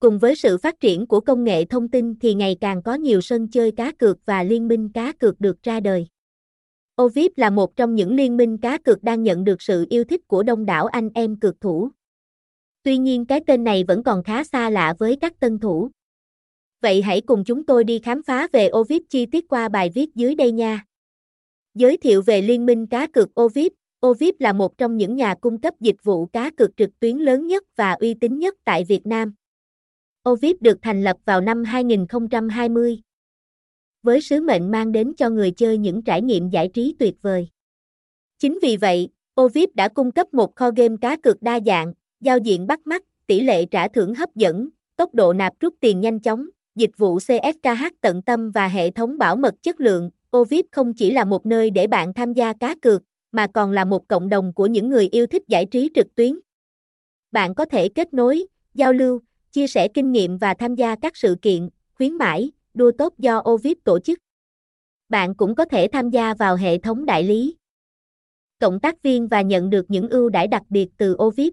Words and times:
Cùng 0.00 0.18
với 0.18 0.34
sự 0.34 0.58
phát 0.58 0.80
triển 0.80 1.06
của 1.06 1.20
công 1.20 1.44
nghệ 1.44 1.64
thông 1.64 1.88
tin 1.88 2.18
thì 2.18 2.34
ngày 2.34 2.56
càng 2.60 2.82
có 2.82 2.94
nhiều 2.94 3.20
sân 3.20 3.48
chơi 3.48 3.72
cá 3.72 3.92
cược 3.92 4.26
và 4.26 4.42
liên 4.42 4.68
minh 4.68 4.88
cá 4.94 5.12
cược 5.12 5.40
được 5.40 5.62
ra 5.62 5.80
đời. 5.80 6.06
Ovip 7.02 7.32
là 7.36 7.50
một 7.50 7.76
trong 7.76 7.94
những 7.94 8.14
liên 8.14 8.36
minh 8.36 8.58
cá 8.58 8.78
cược 8.78 9.02
đang 9.02 9.22
nhận 9.22 9.44
được 9.44 9.62
sự 9.62 9.86
yêu 9.90 10.04
thích 10.04 10.28
của 10.28 10.42
đông 10.42 10.66
đảo 10.66 10.86
anh 10.86 11.10
em 11.14 11.36
cược 11.36 11.60
thủ. 11.60 11.88
Tuy 12.82 12.98
nhiên 12.98 13.26
cái 13.26 13.40
tên 13.46 13.64
này 13.64 13.84
vẫn 13.88 14.02
còn 14.02 14.22
khá 14.22 14.44
xa 14.44 14.70
lạ 14.70 14.94
với 14.98 15.16
các 15.20 15.40
tân 15.40 15.58
thủ. 15.58 15.90
Vậy 16.82 17.02
hãy 17.02 17.20
cùng 17.20 17.44
chúng 17.44 17.66
tôi 17.66 17.84
đi 17.84 17.98
khám 17.98 18.22
phá 18.22 18.48
về 18.52 18.70
Ovip 18.72 19.02
chi 19.08 19.26
tiết 19.26 19.48
qua 19.48 19.68
bài 19.68 19.90
viết 19.94 20.14
dưới 20.14 20.34
đây 20.34 20.52
nha. 20.52 20.84
Giới 21.74 21.96
thiệu 21.96 22.22
về 22.22 22.42
Liên 22.42 22.66
minh 22.66 22.86
cá 22.86 23.06
cược 23.06 23.40
Ovip. 23.40 23.72
Ovip 24.06 24.34
là 24.38 24.52
một 24.52 24.78
trong 24.78 24.96
những 24.96 25.16
nhà 25.16 25.34
cung 25.40 25.60
cấp 25.60 25.74
dịch 25.80 25.96
vụ 26.02 26.26
cá 26.26 26.50
cược 26.50 26.76
trực 26.76 26.90
tuyến 27.00 27.16
lớn 27.16 27.46
nhất 27.46 27.64
và 27.76 27.92
uy 27.92 28.14
tín 28.14 28.38
nhất 28.38 28.54
tại 28.64 28.84
Việt 28.84 29.06
Nam. 29.06 29.34
Ovip 30.28 30.62
được 30.62 30.78
thành 30.82 31.04
lập 31.04 31.16
vào 31.24 31.40
năm 31.40 31.64
2020 31.64 33.00
với 34.02 34.20
sứ 34.20 34.40
mệnh 34.40 34.70
mang 34.70 34.92
đến 34.92 35.12
cho 35.16 35.30
người 35.30 35.50
chơi 35.50 35.78
những 35.78 36.02
trải 36.02 36.22
nghiệm 36.22 36.48
giải 36.48 36.68
trí 36.68 36.94
tuyệt 36.98 37.14
vời. 37.22 37.48
Chính 38.38 38.58
vì 38.62 38.76
vậy, 38.76 39.08
Ovip 39.40 39.74
đã 39.74 39.88
cung 39.88 40.12
cấp 40.12 40.34
một 40.34 40.56
kho 40.56 40.70
game 40.76 40.96
cá 41.00 41.16
cược 41.16 41.42
đa 41.42 41.60
dạng, 41.66 41.92
giao 42.20 42.38
diện 42.38 42.66
bắt 42.66 42.86
mắt, 42.86 43.04
tỷ 43.26 43.40
lệ 43.40 43.66
trả 43.66 43.88
thưởng 43.88 44.14
hấp 44.14 44.34
dẫn, 44.34 44.68
tốc 44.96 45.14
độ 45.14 45.32
nạp 45.32 45.52
rút 45.60 45.74
tiền 45.80 46.00
nhanh 46.00 46.20
chóng, 46.20 46.46
dịch 46.74 46.90
vụ 46.96 47.18
CSKH 47.18 47.84
tận 48.00 48.22
tâm 48.22 48.50
và 48.50 48.68
hệ 48.68 48.90
thống 48.90 49.18
bảo 49.18 49.36
mật 49.36 49.54
chất 49.62 49.80
lượng. 49.80 50.10
Ovip 50.36 50.64
không 50.72 50.94
chỉ 50.94 51.10
là 51.10 51.24
một 51.24 51.46
nơi 51.46 51.70
để 51.70 51.86
bạn 51.86 52.14
tham 52.14 52.32
gia 52.32 52.52
cá 52.52 52.74
cược, 52.82 53.02
mà 53.32 53.46
còn 53.54 53.72
là 53.72 53.84
một 53.84 54.08
cộng 54.08 54.28
đồng 54.28 54.52
của 54.52 54.66
những 54.66 54.88
người 54.88 55.08
yêu 55.08 55.26
thích 55.26 55.42
giải 55.48 55.66
trí 55.66 55.90
trực 55.94 56.14
tuyến. 56.14 56.38
Bạn 57.32 57.54
có 57.54 57.64
thể 57.64 57.88
kết 57.88 58.14
nối, 58.14 58.46
giao 58.74 58.92
lưu, 58.92 59.20
chia 59.52 59.66
sẻ 59.66 59.88
kinh 59.88 60.12
nghiệm 60.12 60.38
và 60.38 60.54
tham 60.54 60.74
gia 60.74 60.96
các 60.96 61.16
sự 61.16 61.36
kiện, 61.42 61.68
khuyến 61.94 62.14
mãi, 62.14 62.50
đua 62.74 62.92
tốt 62.98 63.14
do 63.18 63.42
Ovip 63.50 63.78
tổ 63.84 63.98
chức. 63.98 64.18
Bạn 65.08 65.34
cũng 65.34 65.54
có 65.54 65.64
thể 65.64 65.88
tham 65.92 66.10
gia 66.10 66.34
vào 66.34 66.56
hệ 66.56 66.78
thống 66.78 67.06
đại 67.06 67.22
lý, 67.22 67.56
cộng 68.58 68.80
tác 68.80 69.02
viên 69.02 69.28
và 69.28 69.42
nhận 69.42 69.70
được 69.70 69.90
những 69.90 70.08
ưu 70.08 70.28
đãi 70.28 70.46
đặc 70.46 70.62
biệt 70.68 70.88
từ 70.96 71.16
Ovip. 71.22 71.52